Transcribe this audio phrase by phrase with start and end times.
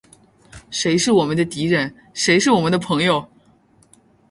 [0.71, 1.95] 谁是我们的敌人？
[2.11, 3.29] 谁是我们的朋友？